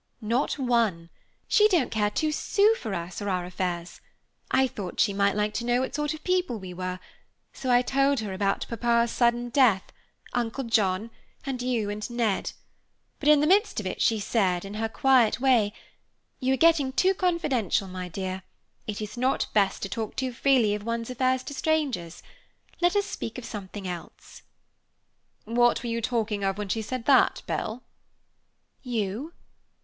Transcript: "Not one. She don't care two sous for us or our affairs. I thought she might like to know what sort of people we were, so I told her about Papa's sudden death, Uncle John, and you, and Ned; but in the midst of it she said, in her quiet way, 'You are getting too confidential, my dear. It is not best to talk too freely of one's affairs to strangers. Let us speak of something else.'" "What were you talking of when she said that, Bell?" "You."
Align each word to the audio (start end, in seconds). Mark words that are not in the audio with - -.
"Not 0.19 0.57
one. 0.57 1.11
She 1.47 1.67
don't 1.67 1.91
care 1.91 2.09
two 2.09 2.31
sous 2.31 2.75
for 2.75 2.95
us 2.95 3.21
or 3.21 3.29
our 3.29 3.45
affairs. 3.45 4.01
I 4.49 4.65
thought 4.65 4.99
she 4.99 5.13
might 5.13 5.35
like 5.35 5.53
to 5.53 5.63
know 5.65 5.81
what 5.81 5.93
sort 5.93 6.15
of 6.15 6.23
people 6.23 6.57
we 6.57 6.73
were, 6.73 6.99
so 7.53 7.69
I 7.69 7.83
told 7.83 8.19
her 8.21 8.33
about 8.33 8.65
Papa's 8.67 9.11
sudden 9.11 9.49
death, 9.49 9.91
Uncle 10.33 10.63
John, 10.63 11.11
and 11.45 11.61
you, 11.61 11.91
and 11.91 12.09
Ned; 12.09 12.53
but 13.19 13.29
in 13.29 13.41
the 13.41 13.45
midst 13.45 13.79
of 13.79 13.85
it 13.85 14.01
she 14.01 14.19
said, 14.19 14.65
in 14.65 14.73
her 14.73 14.89
quiet 14.89 15.39
way, 15.39 15.71
'You 16.39 16.55
are 16.55 16.57
getting 16.57 16.91
too 16.91 17.13
confidential, 17.13 17.87
my 17.87 18.09
dear. 18.09 18.41
It 18.87 19.03
is 19.03 19.15
not 19.17 19.53
best 19.53 19.83
to 19.83 19.89
talk 19.89 20.15
too 20.15 20.33
freely 20.33 20.73
of 20.73 20.83
one's 20.83 21.11
affairs 21.11 21.43
to 21.43 21.53
strangers. 21.53 22.23
Let 22.81 22.95
us 22.95 23.05
speak 23.05 23.37
of 23.37 23.45
something 23.45 23.87
else.'" 23.87 24.41
"What 25.45 25.83
were 25.83 25.89
you 25.89 26.01
talking 26.01 26.43
of 26.43 26.57
when 26.57 26.69
she 26.69 26.81
said 26.81 27.05
that, 27.05 27.43
Bell?" 27.45 27.83
"You." 28.81 29.33